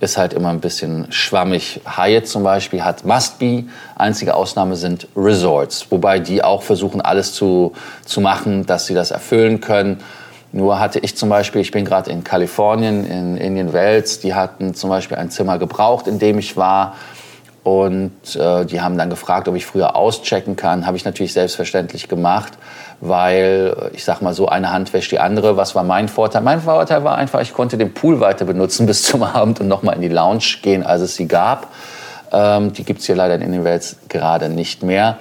Ist 0.00 0.16
halt 0.16 0.32
immer 0.32 0.48
ein 0.48 0.58
bisschen 0.58 1.06
schwammig. 1.12 1.80
Hyatt 1.86 2.26
zum 2.26 2.42
Beispiel 2.42 2.84
hat 2.84 3.04
Must 3.04 3.38
Be. 3.38 3.64
Einzige 3.94 4.34
Ausnahme 4.34 4.74
sind 4.74 5.06
Resorts, 5.14 5.86
wobei 5.90 6.18
die 6.18 6.42
auch 6.42 6.62
versuchen, 6.62 7.00
alles 7.00 7.34
zu, 7.34 7.72
zu 8.04 8.20
machen, 8.20 8.66
dass 8.66 8.86
sie 8.86 8.94
das 8.94 9.12
erfüllen 9.12 9.60
können. 9.60 10.00
Nur 10.50 10.80
hatte 10.80 10.98
ich 10.98 11.16
zum 11.16 11.28
Beispiel, 11.28 11.60
ich 11.60 11.70
bin 11.70 11.84
gerade 11.84 12.10
in 12.10 12.24
Kalifornien, 12.24 13.06
in 13.06 13.36
Indian 13.36 13.72
Wells, 13.72 14.18
die 14.18 14.34
hatten 14.34 14.74
zum 14.74 14.90
Beispiel 14.90 15.16
ein 15.16 15.30
Zimmer 15.30 15.58
gebraucht, 15.58 16.08
in 16.08 16.18
dem 16.18 16.38
ich 16.38 16.56
war. 16.56 16.96
Und 17.64 18.34
äh, 18.34 18.64
die 18.66 18.80
haben 18.80 18.98
dann 18.98 19.08
gefragt, 19.08 19.46
ob 19.46 19.54
ich 19.54 19.66
früher 19.66 19.94
auschecken 19.94 20.56
kann. 20.56 20.84
Habe 20.84 20.96
ich 20.96 21.04
natürlich 21.04 21.32
selbstverständlich 21.32 22.08
gemacht, 22.08 22.54
weil 23.00 23.76
äh, 23.92 23.94
ich 23.94 24.04
sag 24.04 24.20
mal 24.20 24.34
so, 24.34 24.48
eine 24.48 24.72
Hand 24.72 24.92
wäscht 24.92 25.12
die 25.12 25.20
andere. 25.20 25.56
Was 25.56 25.76
war 25.76 25.84
mein 25.84 26.08
Vorteil? 26.08 26.42
Mein 26.42 26.60
Vorteil 26.60 27.04
war 27.04 27.16
einfach, 27.16 27.40
ich 27.40 27.52
konnte 27.52 27.78
den 27.78 27.94
Pool 27.94 28.18
weiter 28.18 28.44
benutzen 28.44 28.86
bis 28.88 29.04
zum 29.04 29.22
Abend 29.22 29.60
und 29.60 29.68
nochmal 29.68 29.94
in 29.94 30.02
die 30.02 30.08
Lounge 30.08 30.58
gehen, 30.62 30.82
als 30.82 31.02
es 31.02 31.14
sie 31.14 31.28
gab. 31.28 31.68
Ähm, 32.32 32.72
die 32.72 32.82
gibt's 32.82 33.06
hier 33.06 33.14
leider 33.14 33.36
in 33.36 33.52
den 33.52 33.62
Welt 33.62 33.94
gerade 34.08 34.48
nicht 34.48 34.82
mehr. 34.82 35.18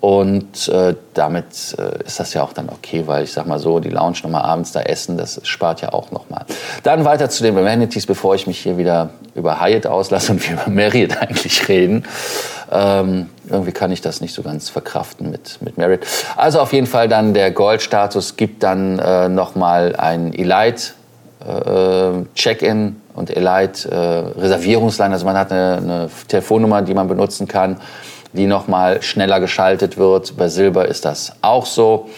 Und 0.00 0.68
äh, 0.68 0.94
damit 1.12 1.76
äh, 1.78 2.02
ist 2.06 2.18
das 2.18 2.32
ja 2.32 2.42
auch 2.42 2.54
dann 2.54 2.70
okay, 2.70 3.02
weil 3.06 3.24
ich 3.24 3.32
sag 3.32 3.46
mal 3.46 3.58
so, 3.58 3.80
die 3.80 3.90
Lounge 3.90 4.16
nochmal 4.22 4.42
abends 4.42 4.72
da 4.72 4.80
essen, 4.80 5.18
das 5.18 5.40
spart 5.44 5.82
ja 5.82 5.92
auch 5.92 6.10
nochmal. 6.10 6.46
Dann 6.82 7.04
weiter 7.04 7.28
zu 7.28 7.42
den 7.42 7.56
Amenities, 7.58 8.06
bevor 8.06 8.34
ich 8.34 8.46
mich 8.46 8.58
hier 8.58 8.78
wieder 8.78 9.10
über 9.34 9.60
Hyatt 9.60 9.86
auslasse 9.86 10.32
und 10.32 10.48
wir 10.48 10.54
über 10.54 10.70
Marriott 10.70 11.16
eigentlich 11.20 11.68
reden. 11.68 12.06
Ähm, 12.72 13.28
irgendwie 13.50 13.72
kann 13.72 13.92
ich 13.92 14.00
das 14.00 14.22
nicht 14.22 14.32
so 14.32 14.42
ganz 14.42 14.70
verkraften 14.70 15.30
mit, 15.30 15.58
mit 15.60 15.76
Merit. 15.76 16.06
Also 16.34 16.60
auf 16.60 16.72
jeden 16.72 16.86
Fall 16.86 17.08
dann 17.08 17.34
der 17.34 17.50
Gold-Status 17.50 18.36
gibt 18.36 18.62
dann 18.62 18.98
äh, 18.98 19.28
nochmal 19.28 19.96
ein 19.96 20.32
Elite 20.32 20.92
äh, 21.46 22.24
Check-in 22.34 22.96
und 23.14 23.36
Elite 23.36 23.90
äh, 23.90 24.40
Reservierungsline. 24.40 25.12
Also 25.12 25.26
man 25.26 25.36
hat 25.36 25.52
eine, 25.52 25.76
eine 25.76 26.10
Telefonnummer, 26.28 26.80
die 26.80 26.94
man 26.94 27.06
benutzen 27.06 27.46
kann, 27.48 27.76
die 28.32 28.46
nochmal 28.46 29.02
schneller 29.02 29.40
geschaltet 29.40 29.96
wird. 29.98 30.36
Bei 30.36 30.48
Silber 30.48 30.86
ist 30.86 31.04
das 31.04 31.32
auch 31.42 31.66
so. 31.66 32.08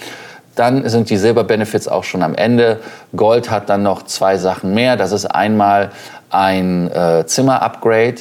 Dann 0.55 0.89
sind 0.89 1.09
die 1.09 1.17
Silber-Benefits 1.17 1.89
auch 1.89 2.05
schon 2.05 2.23
am 2.23 2.35
Ende. 2.35 2.81
Gold 3.17 3.51
hat 3.51 3.71
dann 3.71 3.83
noch 3.83 4.03
zwei 4.03 4.37
Sachen 4.37 4.75
mehr. 4.75 4.97
Das 4.97 5.13
ist 5.13 5.27
einmal 5.27 5.91
ein 6.31 6.91
äh, 6.91 7.25
Zimmer-Upgrade 7.27 8.17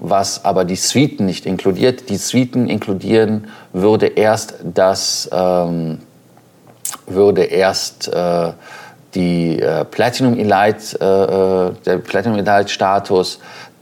was 0.00 0.44
aber 0.44 0.64
die 0.64 0.76
Suiten 0.76 1.26
nicht 1.26 1.46
inkludiert. 1.46 2.08
Die 2.10 2.16
Suiten 2.16 2.68
inkludieren 2.68 3.48
würde 3.72 4.06
erst 4.06 4.54
das 4.62 5.28
ähm, 5.32 5.98
würde 7.06 7.44
erst 7.44 8.08
äh, 8.08 8.52
die 9.14 9.60
äh, 9.60 9.84
Platinum 9.84 10.38
Elite, 10.38 10.98
äh, 11.00 11.68
äh, 11.68 11.72
der 11.84 11.98
Platinum 11.98 12.38
Elite 12.38 12.68
Status. 12.68 13.38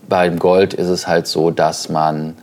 Beim 0.08 0.38
Gold 0.38 0.74
ist 0.74 0.88
es 0.88 1.08
halt 1.08 1.26
so, 1.26 1.50
dass 1.50 1.88
man 1.88 2.36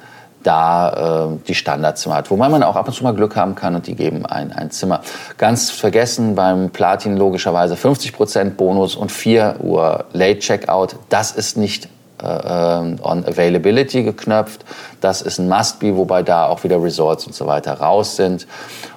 da 0.44 1.30
äh, 1.32 1.38
die 1.48 1.56
Standardzimmer 1.56 2.16
hat. 2.16 2.32
Wobei 2.32 2.50
man 2.50 2.64
auch 2.64 2.76
ab 2.76 2.88
und 2.88 2.94
zu 2.94 3.04
mal 3.04 3.14
Glück 3.14 3.36
haben 3.36 3.56
kann 3.56 3.76
und 3.76 3.88
die 3.88 3.96
geben 3.96 4.26
ein, 4.26 4.52
ein 4.52 4.72
Zimmer. 4.72 5.02
Ganz 5.38 5.70
vergessen 5.70 6.36
beim 6.36 6.70
Platin 6.70 7.18
logischerweise 7.18 7.76
50% 7.76 8.52
Bonus 8.52 8.96
und 8.96 9.12
4 9.12 9.58
Uhr 9.60 10.06
Late 10.14 10.40
Checkout. 10.40 10.96
Das 11.10 11.32
ist 11.32 11.58
nicht 11.58 11.90
äh, 12.22 12.26
on 12.26 13.26
Availability 13.26 14.04
geknöpft. 14.04 14.64
Das 15.00 15.22
ist 15.22 15.40
ein 15.40 15.50
Must-Be, 15.50 15.96
wobei 15.96 16.24
da 16.24 16.48
auch 16.48 16.64
wieder 16.64 16.82
Resorts 16.82 17.26
und 17.26 17.34
so 17.34 17.48
weiter 17.48 17.74
raus 17.74 18.16
sind. 18.16 18.48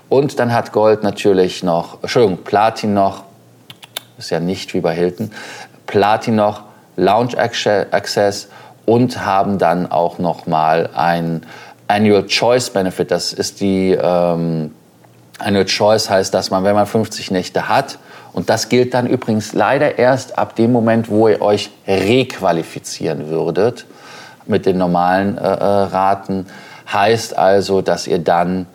Und 0.09 0.39
dann 0.39 0.53
hat 0.53 0.73
Gold 0.73 1.03
natürlich 1.03 1.63
noch, 1.63 2.03
Entschuldigung, 2.03 2.45
Platin 2.45 2.95
noch, 2.95 3.25
ist 4.19 4.31
ja 4.31 4.41
nicht 4.41 4.75
wie 4.75 4.81
bei 4.81 4.95
Hilton, 4.95 5.33
Platin 5.87 6.37
noch, 6.37 6.63
Lounge 6.97 7.37
Access 7.37 8.49
und 8.87 9.25
haben 9.25 9.59
dann 9.59 9.91
auch 9.91 10.19
noch 10.19 10.47
mal 10.47 10.91
ein 10.95 11.43
Annual 11.89 12.27
Choice 12.27 12.71
Benefit. 12.71 13.11
Das 13.11 13.33
ist 13.33 13.61
die 13.61 13.93
ähm, 13.93 14.75
Annual 15.39 15.67
Choice 15.67 16.11
heißt, 16.11 16.33
dass 16.33 16.51
man, 16.51 16.65
wenn 16.65 16.75
man 16.75 16.87
50 16.87 17.31
Nächte 17.31 17.69
hat, 17.69 17.99
und 18.33 18.51
das 18.51 18.69
gilt 18.69 18.95
dann 18.95 19.07
übrigens 19.07 19.53
leider 19.53 19.97
erst 19.97 20.39
ab 20.39 20.57
dem 20.57 20.73
Moment, 20.73 21.09
wo 21.09 21.29
ihr 21.29 21.41
euch 21.41 21.71
requalifizieren 21.87 23.29
würdet 23.29 23.87
mit 24.47 24.67
den 24.67 24.77
normalen 24.77 25.39
äh, 25.39 25.41
äh, 25.41 25.47
Raten. 25.47 26.47
Heißt 26.93 27.39
also, 27.39 27.81
dass 27.81 28.09
ihr 28.09 28.19
dann 28.19 28.67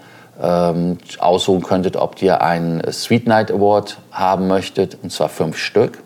ähm, 0.42 0.98
aussuchen 1.20 1.62
könntet, 1.62 1.98
ob 1.98 2.22
ihr 2.22 2.42
einen 2.42 2.82
Sweet 2.92 3.28
Night 3.28 3.52
Award 3.52 3.98
haben 4.12 4.48
möchtet, 4.48 4.98
und 5.04 5.12
zwar 5.12 5.28
fünf 5.28 5.58
Stück. 5.58 6.02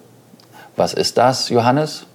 Was 0.76 0.96
ist 0.96 1.20
das, 1.20 1.50
Johannes? 1.50 2.08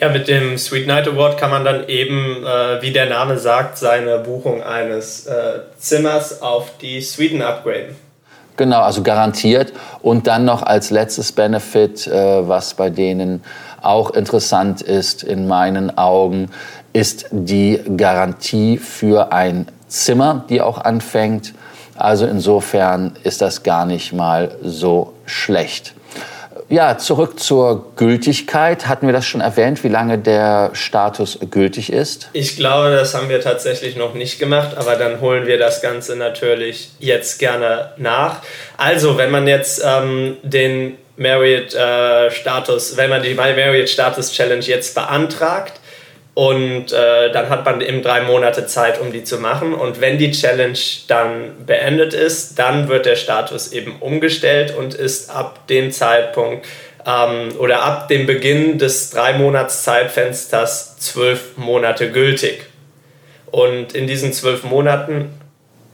Ja, 0.00 0.08
mit 0.08 0.26
dem 0.26 0.58
Sweet 0.58 0.88
Night 0.88 1.06
Award 1.06 1.38
kann 1.38 1.50
man 1.50 1.64
dann 1.64 1.88
eben, 1.88 2.44
äh, 2.44 2.82
wie 2.82 2.92
der 2.92 3.06
Name 3.06 3.38
sagt, 3.38 3.78
seine 3.78 4.18
Buchung 4.18 4.62
eines 4.62 5.26
äh, 5.26 5.60
Zimmers 5.78 6.42
auf 6.42 6.78
die 6.78 7.00
Sweden 7.00 7.42
upgraden. 7.42 7.94
Genau, 8.56 8.80
also 8.80 9.02
garantiert. 9.02 9.72
Und 10.02 10.26
dann 10.26 10.44
noch 10.44 10.62
als 10.62 10.90
letztes 10.90 11.30
Benefit, 11.32 12.06
äh, 12.06 12.48
was 12.48 12.74
bei 12.74 12.90
denen 12.90 13.44
auch 13.82 14.10
interessant 14.10 14.82
ist 14.82 15.22
in 15.22 15.46
meinen 15.46 15.96
Augen, 15.96 16.50
ist 16.92 17.26
die 17.30 17.80
Garantie 17.96 18.78
für 18.78 19.32
ein 19.32 19.66
Zimmer, 19.88 20.44
die 20.48 20.60
auch 20.60 20.78
anfängt. 20.78 21.54
Also 21.96 22.26
insofern 22.26 23.12
ist 23.22 23.40
das 23.42 23.62
gar 23.62 23.86
nicht 23.86 24.12
mal 24.12 24.56
so 24.62 25.12
schlecht. 25.26 25.94
Ja, 26.68 26.96
zurück 26.96 27.38
zur 27.38 27.92
Gültigkeit. 27.96 28.88
Hatten 28.88 29.06
wir 29.06 29.12
das 29.12 29.26
schon 29.26 29.40
erwähnt, 29.40 29.84
wie 29.84 29.88
lange 29.88 30.18
der 30.18 30.70
Status 30.72 31.38
gültig 31.50 31.92
ist? 31.92 32.30
Ich 32.32 32.56
glaube, 32.56 32.90
das 32.90 33.14
haben 33.14 33.28
wir 33.28 33.40
tatsächlich 33.40 33.96
noch 33.96 34.14
nicht 34.14 34.38
gemacht, 34.38 34.76
aber 34.76 34.96
dann 34.96 35.20
holen 35.20 35.46
wir 35.46 35.58
das 35.58 35.82
Ganze 35.82 36.16
natürlich 36.16 36.90
jetzt 36.98 37.38
gerne 37.38 37.92
nach. 37.98 38.40
Also, 38.78 39.18
wenn 39.18 39.30
man 39.30 39.46
jetzt 39.46 39.82
ähm, 39.84 40.38
den 40.42 40.96
Marriott-Status, 41.16 42.92
äh, 42.92 42.96
wenn 42.96 43.10
man 43.10 43.22
die 43.22 43.34
My 43.34 43.52
Marriott-Status 43.54 44.32
Challenge 44.32 44.64
jetzt 44.64 44.94
beantragt, 44.94 45.74
und 46.34 46.92
äh, 46.92 47.30
dann 47.30 47.48
hat 47.48 47.64
man 47.64 47.80
eben 47.80 48.02
drei 48.02 48.22
Monate 48.22 48.66
Zeit, 48.66 49.00
um 49.00 49.12
die 49.12 49.22
zu 49.22 49.38
machen. 49.38 49.72
Und 49.72 50.00
wenn 50.00 50.18
die 50.18 50.32
Challenge 50.32 50.78
dann 51.06 51.64
beendet 51.64 52.12
ist, 52.12 52.58
dann 52.58 52.88
wird 52.88 53.06
der 53.06 53.14
Status 53.14 53.72
eben 53.72 53.96
umgestellt 54.00 54.76
und 54.76 54.94
ist 54.94 55.30
ab 55.30 55.68
dem 55.68 55.92
Zeitpunkt 55.92 56.66
ähm, 57.06 57.52
oder 57.58 57.82
ab 57.82 58.08
dem 58.08 58.26
Beginn 58.26 58.78
des 58.78 59.10
drei 59.10 59.34
Monats 59.34 59.84
Zeitfensters 59.84 60.98
zwölf 60.98 61.56
Monate 61.56 62.10
gültig. 62.10 62.66
Und 63.52 63.92
in 63.92 64.08
diesen 64.08 64.32
zwölf 64.32 64.64
Monaten. 64.64 65.30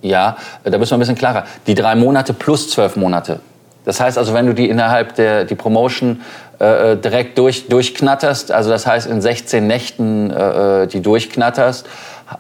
Ja, 0.00 0.38
da 0.64 0.78
müssen 0.78 0.92
wir 0.92 0.97
ein 0.97 1.00
bisschen 1.00 1.16
klarer. 1.16 1.44
Die 1.66 1.75
drei 1.75 1.94
Monate 1.94 2.32
plus 2.32 2.70
zwölf 2.70 2.97
Monate. 2.97 3.40
Das 3.85 4.00
heißt 4.00 4.16
also, 4.16 4.32
wenn 4.32 4.47
du 4.47 4.54
die 4.54 4.70
innerhalb 4.70 5.14
der 5.16 5.44
die 5.44 5.54
Promotion 5.54 6.23
äh, 6.61 6.93
äh, 6.93 6.97
direkt 6.97 7.38
durch, 7.38 7.69
durchknatterst, 7.69 8.52
also 8.52 8.69
das 8.69 8.87
heißt 8.87 9.07
in 9.07 9.23
16 9.23 9.67
Nächten 9.67 10.31
äh, 10.31 10.83
äh, 10.83 10.87
die 10.87 11.00
durchknatterst, 11.00 11.87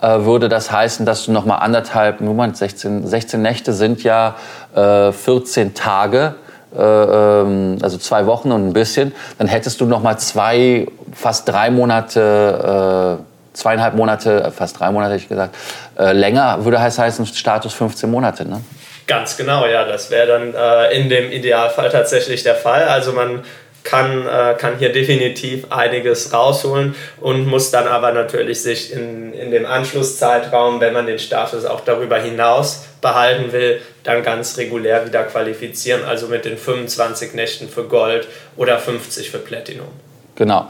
äh, 0.02 0.18
würde 0.18 0.50
das 0.50 0.70
heißen, 0.70 1.06
dass 1.06 1.24
du 1.24 1.32
noch 1.32 1.46
mal 1.46 1.56
anderthalb, 1.56 2.20
Moment, 2.20 2.54
16, 2.54 3.06
16 3.06 3.40
Nächte 3.40 3.72
sind 3.72 4.02
ja 4.02 4.36
äh, 4.76 5.12
14 5.12 5.72
Tage, 5.72 6.34
äh, 6.76 6.82
ähm, 6.82 7.78
also 7.80 7.96
zwei 7.96 8.26
Wochen 8.26 8.52
und 8.52 8.68
ein 8.68 8.72
bisschen, 8.74 9.14
dann 9.38 9.48
hättest 9.48 9.80
du 9.80 9.86
noch 9.86 10.02
mal 10.02 10.18
zwei, 10.18 10.86
fast 11.14 11.48
drei 11.48 11.70
Monate, 11.70 13.20
zweieinhalb 13.54 13.94
Monate, 13.94 14.52
fast 14.54 14.78
drei 14.78 14.90
Monate 14.90 15.14
hätte 15.14 15.22
ich 15.22 15.28
gesagt, 15.30 15.56
länger, 15.96 16.62
würde 16.66 16.78
heißt 16.78 16.98
heißen 16.98 17.24
Status 17.24 17.72
15 17.72 18.10
Monate, 18.10 18.46
ne? 18.46 18.60
Ganz 19.06 19.36
genau, 19.36 19.66
ja, 19.66 19.84
das 19.84 20.10
wäre 20.10 20.26
dann 20.26 20.92
in 20.92 21.08
dem 21.08 21.32
Idealfall 21.32 21.90
tatsächlich 21.90 22.44
der 22.44 22.54
Fall. 22.54 22.84
Also 22.84 23.12
man 23.12 23.42
kann, 23.84 24.26
äh, 24.26 24.54
kann 24.58 24.78
hier 24.78 24.92
definitiv 24.92 25.70
einiges 25.70 26.32
rausholen 26.32 26.94
und 27.20 27.46
muss 27.46 27.70
dann 27.70 27.86
aber 27.88 28.12
natürlich 28.12 28.62
sich 28.62 28.92
in, 28.92 29.32
in 29.32 29.50
dem 29.50 29.66
Anschlusszeitraum, 29.66 30.80
wenn 30.80 30.92
man 30.92 31.06
den 31.06 31.18
Status 31.18 31.64
auch 31.64 31.80
darüber 31.80 32.18
hinaus 32.18 32.84
behalten 33.00 33.52
will, 33.52 33.80
dann 34.04 34.22
ganz 34.22 34.56
regulär 34.58 35.06
wieder 35.06 35.24
qualifizieren, 35.24 36.04
also 36.04 36.28
mit 36.28 36.44
den 36.44 36.58
25 36.58 37.34
Nächten 37.34 37.68
für 37.68 37.84
Gold 37.84 38.28
oder 38.56 38.78
50 38.78 39.30
für 39.30 39.38
Platinum. 39.38 39.88
Genau. 40.36 40.68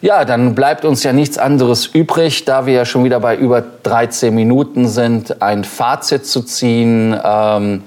Ja, 0.00 0.24
dann 0.24 0.54
bleibt 0.54 0.84
uns 0.84 1.02
ja 1.02 1.12
nichts 1.12 1.38
anderes 1.38 1.86
übrig, 1.86 2.44
da 2.44 2.66
wir 2.66 2.74
ja 2.74 2.84
schon 2.84 3.02
wieder 3.04 3.18
bei 3.18 3.34
über 3.34 3.64
13 3.82 4.32
Minuten 4.32 4.86
sind, 4.86 5.42
ein 5.42 5.64
Fazit 5.64 6.24
zu 6.24 6.42
ziehen. 6.42 7.18
Ähm, 7.24 7.82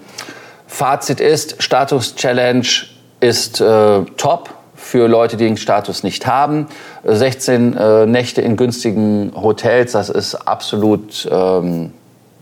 Fazit 0.67 1.21
ist, 1.21 1.63
Status 1.63 2.15
Challenge 2.15 2.67
ist 3.21 3.61
äh, 3.61 4.01
top 4.17 4.49
für 4.75 5.07
Leute, 5.07 5.37
die 5.37 5.45
den 5.45 5.57
Status 5.57 6.03
nicht 6.03 6.27
haben. 6.27 6.67
16 7.05 7.77
äh, 7.77 8.05
Nächte 8.05 8.41
in 8.41 8.57
günstigen 8.57 9.31
Hotels, 9.35 9.93
das 9.93 10.09
ist 10.09 10.35
absolut 10.35 11.29
ähm, 11.31 11.93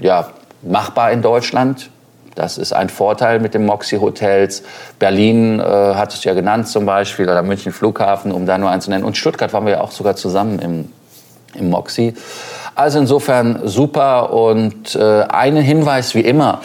ja, 0.02 0.30
machbar 0.64 1.12
in 1.12 1.22
Deutschland. 1.22 1.90
Das 2.36 2.58
ist 2.58 2.72
ein 2.72 2.88
Vorteil 2.88 3.40
mit 3.40 3.54
den 3.54 3.66
Moxie-Hotels. 3.66 4.64
Berlin 4.98 5.60
äh, 5.60 5.64
hat 5.64 6.14
es 6.14 6.24
ja 6.24 6.34
genannt 6.34 6.70
zum 6.70 6.86
Beispiel, 6.86 7.26
oder 7.26 7.44
München 7.44 7.74
Flughafen, 7.74 8.32
um 8.32 8.46
da 8.46 8.58
nur 8.58 8.70
einen 8.70 8.82
zu 8.82 8.90
nennen. 8.90 9.04
Und 9.04 9.18
Stuttgart 9.18 9.52
waren 9.52 9.66
wir 9.66 9.74
ja 9.74 9.82
auch 9.82 9.92
sogar 9.92 10.16
zusammen 10.16 10.60
im, 10.60 10.92
im 11.56 11.70
Moxie. 11.70 12.14
Also 12.76 13.00
insofern 13.00 13.68
super. 13.68 14.32
Und 14.32 14.96
äh, 14.96 15.24
einen 15.24 15.62
Hinweis 15.62 16.16
wie 16.16 16.22
immer, 16.22 16.62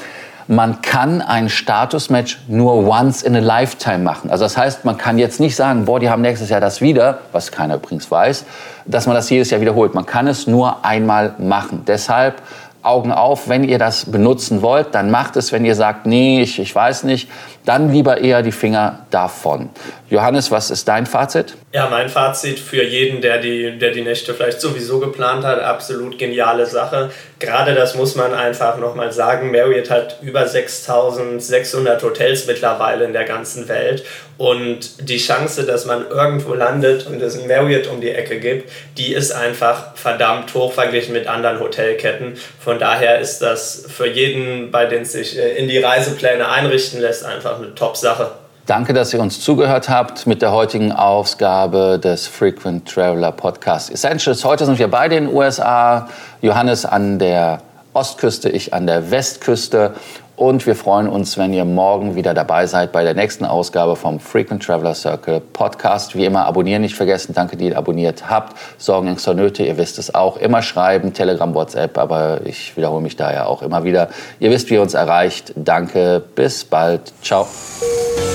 man 0.46 0.82
kann 0.82 1.22
ein 1.22 1.48
Statusmatch 1.48 2.38
nur 2.48 2.86
once 2.86 3.22
in 3.22 3.34
a 3.34 3.40
lifetime 3.40 3.98
machen. 3.98 4.30
Also 4.30 4.44
das 4.44 4.56
heißt, 4.56 4.84
man 4.84 4.98
kann 4.98 5.18
jetzt 5.18 5.40
nicht 5.40 5.56
sagen, 5.56 5.84
boah, 5.84 6.00
die 6.00 6.10
haben 6.10 6.22
nächstes 6.22 6.50
Jahr 6.50 6.60
das 6.60 6.80
wieder, 6.80 7.18
was 7.32 7.50
keiner 7.50 7.76
übrigens 7.76 8.10
weiß, 8.10 8.44
dass 8.86 9.06
man 9.06 9.14
das 9.14 9.30
jedes 9.30 9.50
Jahr 9.50 9.60
wiederholt. 9.60 9.94
Man 9.94 10.06
kann 10.06 10.26
es 10.26 10.46
nur 10.46 10.84
einmal 10.84 11.34
machen. 11.38 11.82
Deshalb 11.86 12.42
Augen 12.84 13.12
auf. 13.12 13.48
Wenn 13.48 13.64
ihr 13.64 13.78
das 13.78 14.10
benutzen 14.10 14.62
wollt, 14.62 14.94
dann 14.94 15.10
macht 15.10 15.36
es. 15.36 15.52
Wenn 15.52 15.64
ihr 15.64 15.74
sagt, 15.74 16.06
nee, 16.06 16.42
ich, 16.42 16.58
ich 16.58 16.74
weiß 16.74 17.04
nicht, 17.04 17.30
dann 17.64 17.90
lieber 17.90 18.18
eher 18.18 18.42
die 18.42 18.52
Finger 18.52 19.06
davon. 19.10 19.70
Johannes, 20.10 20.50
was 20.50 20.70
ist 20.70 20.86
dein 20.86 21.06
Fazit? 21.06 21.54
Ja, 21.72 21.88
mein 21.88 22.08
Fazit 22.08 22.60
für 22.60 22.84
jeden, 22.84 23.20
der 23.20 23.38
die, 23.38 23.78
der 23.78 23.90
die 23.90 24.02
Nächte 24.02 24.34
vielleicht 24.34 24.60
sowieso 24.60 25.00
geplant 25.00 25.44
hat, 25.44 25.60
absolut 25.60 26.18
geniale 26.18 26.66
Sache. 26.66 27.10
Gerade 27.40 27.74
das 27.74 27.94
muss 27.94 28.14
man 28.14 28.32
einfach 28.32 28.78
nochmal 28.78 29.12
sagen. 29.12 29.50
Marriott 29.50 29.90
hat 29.90 30.18
über 30.22 30.46
6600 30.46 32.02
Hotels 32.02 32.46
mittlerweile 32.46 33.04
in 33.06 33.12
der 33.12 33.24
ganzen 33.24 33.68
Welt. 33.68 34.04
Und 34.36 35.08
die 35.08 35.18
Chance, 35.18 35.64
dass 35.64 35.86
man 35.86 36.08
irgendwo 36.08 36.54
landet 36.54 37.06
und 37.06 37.22
es 37.22 37.38
ein 37.38 37.46
Marriott 37.46 37.86
um 37.86 38.00
die 38.00 38.10
Ecke 38.10 38.40
gibt, 38.40 38.70
die 38.98 39.14
ist 39.14 39.30
einfach 39.32 39.96
verdammt 39.96 40.52
hoch 40.54 40.72
verglichen 40.72 41.12
mit 41.12 41.28
anderen 41.28 41.60
Hotelketten. 41.60 42.34
Von 42.58 42.80
daher 42.80 43.20
ist 43.20 43.38
das 43.40 43.86
für 43.88 44.08
jeden, 44.08 44.72
bei 44.72 44.86
dem 44.86 45.04
sich 45.04 45.38
äh, 45.38 45.56
in 45.56 45.68
die 45.68 45.78
Reisepläne 45.78 46.48
einrichten 46.48 47.00
lässt, 47.00 47.24
einfach 47.24 47.53
eine 47.56 47.74
Top-Sache. 47.74 48.32
Danke, 48.66 48.94
dass 48.94 49.12
ihr 49.12 49.20
uns 49.20 49.40
zugehört 49.40 49.90
habt 49.90 50.26
mit 50.26 50.40
der 50.40 50.52
heutigen 50.52 50.90
Ausgabe 50.90 51.98
des 52.02 52.26
Frequent 52.26 52.88
Traveler 52.88 53.30
Podcast 53.30 53.90
Essentials. 53.90 54.42
Heute 54.42 54.64
sind 54.64 54.78
wir 54.78 54.88
beide 54.88 55.16
in 55.16 55.26
den 55.26 55.34
USA. 55.34 56.08
Johannes 56.40 56.86
an 56.86 57.18
der 57.18 57.60
Ostküste, 57.92 58.48
ich 58.48 58.72
an 58.72 58.86
der 58.86 59.10
Westküste. 59.10 59.92
Und 60.36 60.66
wir 60.66 60.74
freuen 60.74 61.08
uns, 61.08 61.38
wenn 61.38 61.52
ihr 61.52 61.64
morgen 61.64 62.16
wieder 62.16 62.34
dabei 62.34 62.66
seid 62.66 62.90
bei 62.90 63.04
der 63.04 63.14
nächsten 63.14 63.44
Ausgabe 63.44 63.94
vom 63.94 64.18
Frequent 64.18 64.64
Traveler 64.64 64.94
Circle 64.94 65.40
Podcast. 65.40 66.16
Wie 66.16 66.24
immer 66.24 66.44
abonnieren 66.46 66.82
nicht 66.82 66.96
vergessen. 66.96 67.34
Danke, 67.34 67.56
die 67.56 67.68
ihr 67.68 67.78
abonniert 67.78 68.28
habt. 68.28 68.56
Sorgen, 68.76 69.06
Ängste, 69.08 69.34
Nöte, 69.34 69.62
ihr 69.62 69.78
wisst 69.78 69.98
es 69.98 70.12
auch. 70.12 70.36
Immer 70.36 70.62
schreiben, 70.62 71.12
Telegram, 71.12 71.54
WhatsApp, 71.54 71.96
aber 71.98 72.40
ich 72.44 72.76
wiederhole 72.76 73.02
mich 73.02 73.14
da 73.14 73.32
ja 73.32 73.46
auch 73.46 73.62
immer 73.62 73.84
wieder. 73.84 74.08
Ihr 74.40 74.50
wisst, 74.50 74.70
wie 74.70 74.74
ihr 74.74 74.82
uns 74.82 74.94
erreicht. 74.94 75.52
Danke, 75.54 76.22
bis 76.34 76.64
bald. 76.64 77.12
Ciao. 77.22 77.46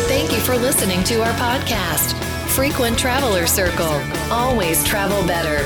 Thank 0.07 0.31
you 0.31 0.39
for 0.39 0.55
listening 0.55 1.03
to 1.03 1.15
our 1.19 1.33
podcast, 1.37 2.15
Frequent 2.47 2.97
Traveler 2.97 3.45
Circle. 3.45 3.99
Always 4.31 4.83
travel 4.85 5.21
better. 5.27 5.65